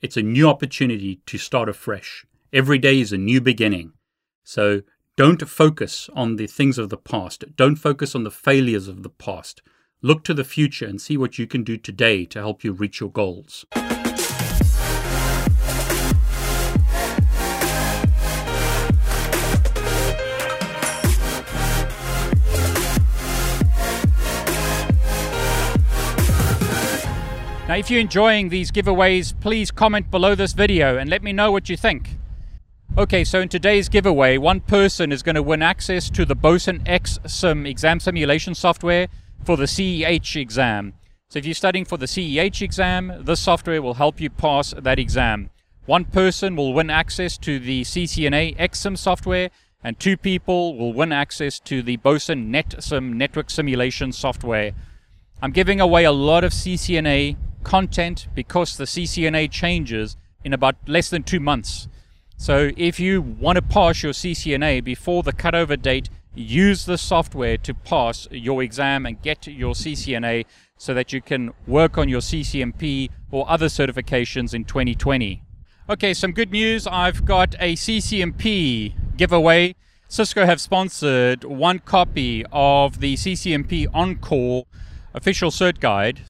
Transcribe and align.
It's 0.00 0.16
a 0.16 0.22
new 0.22 0.48
opportunity 0.48 1.20
to 1.26 1.38
start 1.38 1.68
afresh. 1.68 2.24
Every 2.52 2.78
day 2.78 3.00
is 3.00 3.12
a 3.12 3.18
new 3.18 3.40
beginning. 3.40 3.94
So 4.44 4.82
don't 5.16 5.48
focus 5.48 6.08
on 6.14 6.36
the 6.36 6.46
things 6.46 6.78
of 6.78 6.88
the 6.88 6.96
past. 6.96 7.56
Don't 7.56 7.74
focus 7.74 8.14
on 8.14 8.22
the 8.22 8.30
failures 8.30 8.86
of 8.86 9.02
the 9.02 9.10
past. 9.10 9.60
Look 10.00 10.22
to 10.24 10.34
the 10.34 10.44
future 10.44 10.86
and 10.86 11.00
see 11.00 11.16
what 11.16 11.36
you 11.36 11.48
can 11.48 11.64
do 11.64 11.76
today 11.76 12.24
to 12.26 12.38
help 12.38 12.62
you 12.62 12.72
reach 12.72 13.00
your 13.00 13.10
goals. 13.10 13.66
Now, 27.68 27.74
if 27.74 27.90
you're 27.90 28.00
enjoying 28.00 28.48
these 28.48 28.70
giveaways, 28.70 29.38
please 29.38 29.70
comment 29.70 30.10
below 30.10 30.34
this 30.34 30.54
video 30.54 30.96
and 30.96 31.10
let 31.10 31.22
me 31.22 31.34
know 31.34 31.52
what 31.52 31.68
you 31.68 31.76
think. 31.76 32.16
Okay, 32.96 33.24
so 33.24 33.40
in 33.40 33.50
today's 33.50 33.90
giveaway, 33.90 34.38
one 34.38 34.60
person 34.60 35.12
is 35.12 35.22
going 35.22 35.34
to 35.34 35.42
win 35.42 35.60
access 35.60 36.08
to 36.08 36.24
the 36.24 36.34
Boson 36.34 36.82
ExSim 36.84 37.68
exam 37.68 38.00
simulation 38.00 38.54
software 38.54 39.08
for 39.44 39.58
the 39.58 39.66
CEH 39.66 40.40
exam. 40.40 40.94
So 41.28 41.40
if 41.40 41.44
you're 41.44 41.54
studying 41.54 41.84
for 41.84 41.98
the 41.98 42.06
CEH 42.06 42.62
exam, 42.62 43.12
this 43.20 43.40
software 43.40 43.82
will 43.82 43.94
help 43.94 44.18
you 44.18 44.30
pass 44.30 44.72
that 44.78 44.98
exam. 44.98 45.50
One 45.84 46.06
person 46.06 46.56
will 46.56 46.72
win 46.72 46.88
access 46.88 47.36
to 47.36 47.58
the 47.58 47.82
CCNA 47.82 48.56
ExSim 48.56 48.96
software, 48.96 49.50
and 49.84 50.00
two 50.00 50.16
people 50.16 50.74
will 50.74 50.94
win 50.94 51.12
access 51.12 51.60
to 51.60 51.82
the 51.82 51.98
Boson 51.98 52.50
NetSim 52.50 53.12
network 53.12 53.50
simulation 53.50 54.10
software. 54.12 54.72
I'm 55.42 55.52
giving 55.52 55.82
away 55.82 56.04
a 56.04 56.12
lot 56.12 56.44
of 56.44 56.52
CCNA 56.52 57.36
content 57.68 58.28
because 58.34 58.78
the 58.78 58.84
CCNA 58.84 59.50
changes 59.50 60.16
in 60.42 60.54
about 60.54 60.76
less 60.86 61.10
than 61.10 61.22
two 61.22 61.38
months. 61.38 61.86
So 62.38 62.70
if 62.78 62.98
you 62.98 63.20
want 63.20 63.56
to 63.56 63.62
pass 63.62 64.02
your 64.02 64.14
CCNA 64.14 64.82
before 64.82 65.22
the 65.22 65.34
cutover 65.34 65.80
date, 65.80 66.08
use 66.34 66.86
the 66.86 66.96
software 66.96 67.58
to 67.58 67.74
pass 67.74 68.26
your 68.30 68.62
exam 68.62 69.04
and 69.04 69.20
get 69.20 69.46
your 69.46 69.74
CCNA 69.74 70.46
so 70.78 70.94
that 70.94 71.12
you 71.12 71.20
can 71.20 71.52
work 71.66 71.98
on 71.98 72.08
your 72.08 72.22
CCNP 72.22 73.10
or 73.30 73.44
other 73.50 73.66
certifications 73.66 74.54
in 74.54 74.64
2020. 74.64 75.42
Okay, 75.90 76.14
some 76.14 76.32
good 76.32 76.50
news. 76.50 76.86
I've 76.86 77.26
got 77.26 77.54
a 77.58 77.76
CCNP 77.76 78.94
giveaway. 79.18 79.74
Cisco 80.08 80.46
have 80.46 80.58
sponsored 80.58 81.44
one 81.44 81.80
copy 81.80 82.46
of 82.50 83.00
the 83.00 83.14
CCNP 83.16 83.88
ENCOR 83.88 84.64
official 85.12 85.50
cert 85.50 85.80
guide. 85.80 86.22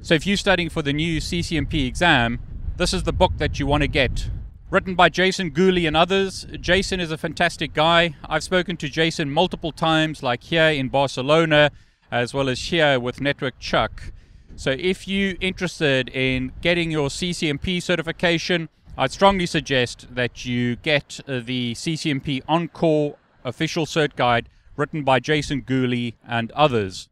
So 0.00 0.14
if 0.14 0.26
you're 0.26 0.36
studying 0.36 0.70
for 0.70 0.82
the 0.82 0.92
new 0.92 1.20
CCNP 1.20 1.86
exam, 1.86 2.38
this 2.76 2.94
is 2.94 3.02
the 3.02 3.12
book 3.12 3.32
that 3.38 3.58
you 3.58 3.66
want 3.66 3.82
to 3.82 3.88
get. 3.88 4.30
Written 4.70 4.94
by 4.94 5.08
Jason 5.08 5.50
Gooley 5.50 5.86
and 5.86 5.96
others. 5.96 6.46
Jason 6.60 7.00
is 7.00 7.10
a 7.10 7.18
fantastic 7.18 7.74
guy. 7.74 8.14
I've 8.24 8.44
spoken 8.44 8.76
to 8.78 8.88
Jason 8.88 9.30
multiple 9.30 9.72
times, 9.72 10.22
like 10.22 10.44
here 10.44 10.68
in 10.68 10.88
Barcelona, 10.88 11.70
as 12.10 12.32
well 12.32 12.48
as 12.48 12.60
here 12.60 13.00
with 13.00 13.20
Network 13.20 13.58
Chuck. 13.58 14.12
So 14.56 14.76
if 14.78 15.08
you're 15.08 15.36
interested 15.40 16.08
in 16.10 16.52
getting 16.60 16.90
your 16.90 17.08
CCNP 17.08 17.82
certification, 17.82 18.68
I'd 18.96 19.12
strongly 19.12 19.46
suggest 19.46 20.14
that 20.14 20.44
you 20.44 20.76
get 20.76 21.20
uh, 21.26 21.40
the 21.40 21.74
CCNP 21.74 22.44
ENCOR 22.44 23.16
official 23.44 23.86
cert 23.86 24.16
guide 24.16 24.48
written 24.76 25.02
by 25.02 25.20
Jason 25.20 25.60
Gooley 25.62 26.16
and 26.26 26.50
others. 26.52 27.08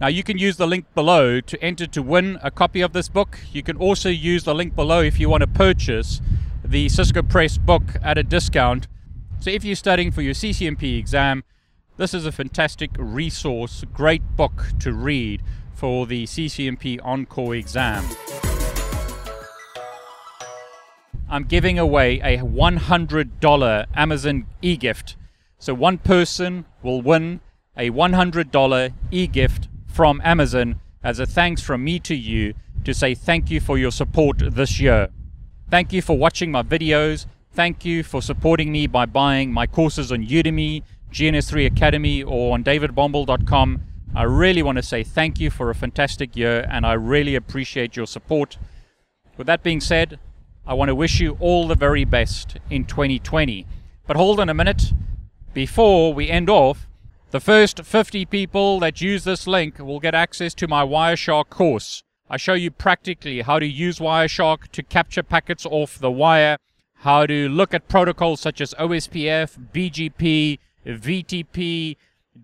Now, 0.00 0.06
you 0.06 0.22
can 0.22 0.38
use 0.38 0.56
the 0.56 0.66
link 0.66 0.86
below 0.94 1.42
to 1.42 1.62
enter 1.62 1.86
to 1.88 2.02
win 2.02 2.38
a 2.42 2.50
copy 2.50 2.80
of 2.80 2.94
this 2.94 3.10
book. 3.10 3.38
You 3.52 3.62
can 3.62 3.76
also 3.76 4.08
use 4.08 4.44
the 4.44 4.54
link 4.54 4.74
below 4.74 5.02
if 5.02 5.20
you 5.20 5.28
want 5.28 5.42
to 5.42 5.46
purchase 5.46 6.22
the 6.64 6.88
Cisco 6.88 7.22
Press 7.22 7.58
book 7.58 7.82
at 8.02 8.16
a 8.16 8.22
discount. 8.22 8.88
So, 9.40 9.50
if 9.50 9.62
you're 9.62 9.76
studying 9.76 10.10
for 10.10 10.22
your 10.22 10.32
CCNP 10.32 10.98
exam, 10.98 11.44
this 11.98 12.14
is 12.14 12.24
a 12.24 12.32
fantastic 12.32 12.92
resource, 12.96 13.84
great 13.92 14.22
book 14.36 14.68
to 14.78 14.94
read 14.94 15.42
for 15.74 16.06
the 16.06 16.24
CCNP 16.24 16.98
ENCOR 17.00 17.58
exam. 17.58 18.02
I'm 21.28 21.44
giving 21.44 21.78
away 21.78 22.20
a 22.20 22.38
$100 22.38 23.86
Amazon 23.94 24.46
e 24.62 24.78
gift. 24.78 25.16
So, 25.58 25.74
one 25.74 25.98
person 25.98 26.64
will 26.82 27.02
win 27.02 27.40
a 27.76 27.90
$100 27.90 28.92
e 29.10 29.26
gift 29.26 29.68
from 29.92 30.20
Amazon 30.24 30.80
as 31.02 31.18
a 31.18 31.26
thanks 31.26 31.62
from 31.62 31.84
me 31.84 31.98
to 32.00 32.14
you 32.14 32.54
to 32.84 32.94
say 32.94 33.14
thank 33.14 33.50
you 33.50 33.60
for 33.60 33.78
your 33.78 33.90
support 33.90 34.38
this 34.38 34.80
year. 34.80 35.08
Thank 35.68 35.92
you 35.92 36.02
for 36.02 36.16
watching 36.16 36.50
my 36.50 36.62
videos. 36.62 37.26
Thank 37.52 37.84
you 37.84 38.02
for 38.02 38.22
supporting 38.22 38.72
me 38.72 38.86
by 38.86 39.06
buying 39.06 39.52
my 39.52 39.66
courses 39.66 40.12
on 40.12 40.26
Udemy, 40.26 40.82
GNS3 41.12 41.66
Academy, 41.66 42.22
or 42.22 42.54
on 42.54 42.64
davidbombal.com. 42.64 43.82
I 44.14 44.22
really 44.22 44.62
want 44.62 44.76
to 44.76 44.82
say 44.82 45.04
thank 45.04 45.38
you 45.38 45.50
for 45.50 45.70
a 45.70 45.74
fantastic 45.74 46.36
year 46.36 46.66
and 46.70 46.84
I 46.84 46.94
really 46.94 47.34
appreciate 47.34 47.96
your 47.96 48.06
support. 48.06 48.56
With 49.36 49.46
that 49.46 49.62
being 49.62 49.80
said, 49.80 50.18
I 50.66 50.74
want 50.74 50.88
to 50.88 50.94
wish 50.94 51.20
you 51.20 51.36
all 51.40 51.66
the 51.66 51.74
very 51.74 52.04
best 52.04 52.58
in 52.68 52.84
2020. 52.84 53.66
But 54.06 54.16
hold 54.16 54.40
on 54.40 54.48
a 54.48 54.54
minute. 54.54 54.92
Before 55.54 56.12
we 56.12 56.28
end 56.28 56.50
off, 56.50 56.86
the 57.30 57.40
first 57.40 57.84
50 57.84 58.24
people 58.26 58.80
that 58.80 59.00
use 59.00 59.22
this 59.22 59.46
link 59.46 59.78
will 59.78 60.00
get 60.00 60.16
access 60.16 60.52
to 60.54 60.66
my 60.66 60.84
Wireshark 60.84 61.48
course. 61.48 62.02
I 62.28 62.36
show 62.36 62.54
you 62.54 62.72
practically 62.72 63.42
how 63.42 63.60
to 63.60 63.66
use 63.66 64.00
Wireshark 64.00 64.68
to 64.72 64.82
capture 64.82 65.22
packets 65.22 65.64
off 65.64 65.98
the 65.98 66.10
wire, 66.10 66.56
how 66.96 67.26
to 67.26 67.48
look 67.48 67.72
at 67.72 67.86
protocols 67.86 68.40
such 68.40 68.60
as 68.60 68.74
OSPF, 68.74 69.70
BGP, 69.72 70.58
VTP, 70.84 71.96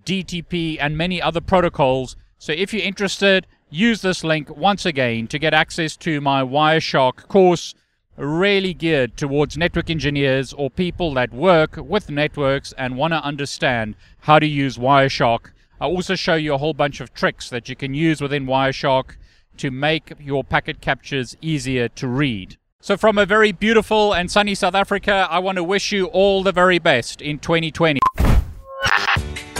DTP, 0.04 0.76
and 0.80 0.96
many 0.96 1.20
other 1.20 1.40
protocols. 1.40 2.16
So 2.38 2.52
if 2.52 2.72
you're 2.72 2.84
interested, 2.84 3.48
use 3.68 4.02
this 4.02 4.22
link 4.22 4.56
once 4.56 4.86
again 4.86 5.26
to 5.28 5.38
get 5.40 5.52
access 5.52 5.96
to 5.98 6.20
my 6.20 6.42
Wireshark 6.42 7.26
course 7.26 7.74
really 8.16 8.72
geared 8.72 9.16
towards 9.16 9.56
network 9.56 9.90
engineers 9.90 10.52
or 10.52 10.70
people 10.70 11.12
that 11.14 11.32
work 11.32 11.76
with 11.76 12.10
networks 12.10 12.72
and 12.78 12.96
want 12.96 13.12
to 13.12 13.22
understand 13.22 13.94
how 14.20 14.38
to 14.38 14.46
use 14.46 14.78
Wireshark. 14.78 15.52
I 15.80 15.86
also 15.86 16.14
show 16.14 16.34
you 16.34 16.54
a 16.54 16.58
whole 16.58 16.74
bunch 16.74 17.00
of 17.00 17.12
tricks 17.12 17.50
that 17.50 17.68
you 17.68 17.76
can 17.76 17.92
use 17.94 18.20
within 18.20 18.46
Wireshark 18.46 19.16
to 19.58 19.70
make 19.70 20.12
your 20.18 20.44
packet 20.44 20.80
captures 20.80 21.36
easier 21.40 21.88
to 21.88 22.08
read. 22.08 22.56
So, 22.80 22.96
from 22.96 23.18
a 23.18 23.26
very 23.26 23.52
beautiful 23.52 24.12
and 24.12 24.30
sunny 24.30 24.54
South 24.54 24.74
Africa, 24.74 25.26
I 25.30 25.38
want 25.38 25.56
to 25.56 25.64
wish 25.64 25.92
you 25.92 26.06
all 26.06 26.42
the 26.42 26.52
very 26.52 26.78
best 26.78 27.20
in 27.20 27.38
2020. 27.38 28.00